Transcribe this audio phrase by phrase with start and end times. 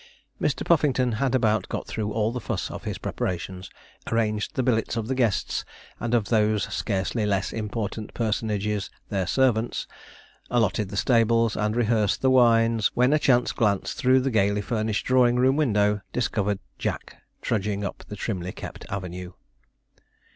[0.41, 0.65] Mr.
[0.65, 3.69] Puffington had about got through all the fuss of his preparations,
[4.11, 5.63] arranged the billets of the guests
[5.99, 9.85] and of those scarcely less important personages their servants,
[10.49, 15.05] allotted the stables, and rehearsed the wines, when a chance glance through the gaily furnished
[15.05, 19.33] drawing room window discovered Jack trudging up the trimly kept avenue.